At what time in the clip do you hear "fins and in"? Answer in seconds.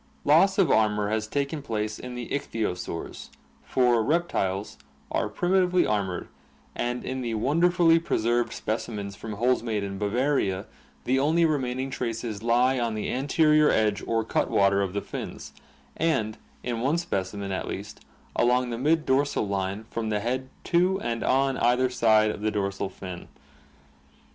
16.31-16.81